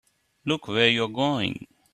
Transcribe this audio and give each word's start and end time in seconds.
Look 0.45 0.67
where 0.67 0.89
you're 0.89 1.07
going! 1.09 1.67